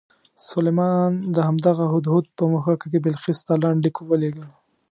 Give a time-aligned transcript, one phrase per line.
[0.49, 4.47] سلیمان د همدغه هدهد په مښوکه کې بلقیس ته لنډ لیک ولېږه.